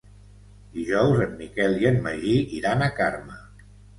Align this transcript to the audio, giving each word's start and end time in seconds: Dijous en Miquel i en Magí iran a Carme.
Dijous 0.77 1.19
en 1.25 1.35
Miquel 1.41 1.77
i 1.83 1.87
en 1.91 2.01
Magí 2.07 2.33
iran 2.61 2.81
a 2.87 2.91
Carme. 3.01 3.39